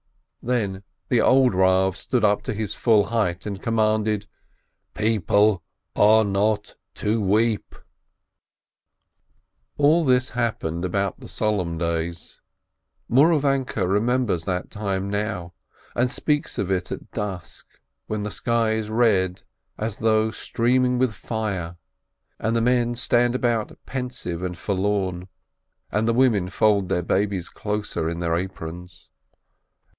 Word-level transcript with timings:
Then 0.41 0.81
the 1.09 1.21
old 1.21 1.53
Eav 1.53 1.95
stood 1.95 2.23
up 2.23 2.41
to 2.45 2.55
his 2.55 2.73
full 2.73 3.05
height 3.09 3.45
and 3.45 3.61
commanded: 3.61 4.25
"People 4.95 5.61
are 5.95 6.23
not 6.25 6.75
to 6.95 7.21
weep!" 7.21 7.75
All 9.77 10.03
this 10.03 10.31
happened 10.31 10.83
about 10.83 11.19
the 11.19 11.27
Solemn 11.27 11.77
Days. 11.77 12.41
Mou 13.07 13.25
ravanke 13.25 13.87
remembers 13.87 14.45
that 14.45 14.71
time 14.71 15.07
now, 15.11 15.53
and 15.95 16.09
speaks 16.09 16.57
of 16.57 16.71
it 16.71 16.91
at 16.91 17.11
dusk, 17.11 17.67
when 18.07 18.23
the 18.23 18.31
sky 18.31 18.71
is 18.71 18.89
red 18.89 19.43
as 19.77 19.97
though 19.99 20.31
streaming 20.31 20.97
with 20.97 21.13
fire, 21.13 21.77
and 22.39 22.55
the 22.55 22.61
men 22.61 22.95
stand 22.95 23.35
about 23.35 23.77
pensive 23.85 24.41
and 24.41 24.57
forlorn, 24.57 25.27
and 25.91 26.07
the 26.07 26.13
women 26.13 26.49
fold 26.49 26.89
their 26.89 27.03
babies 27.03 27.49
closer 27.49 28.09
in 28.09 28.17
their 28.17 28.35
aprons. 28.35 29.09